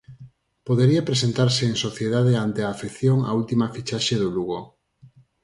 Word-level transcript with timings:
Podería 0.67 1.05
presentarse 1.09 1.61
en 1.69 1.75
sociedade 1.85 2.33
ante 2.45 2.61
a 2.63 2.71
afección 2.73 3.17
a 3.29 3.31
última 3.41 3.65
fichaxe 3.75 4.15
do 4.21 4.29
Lugo. 4.35 4.59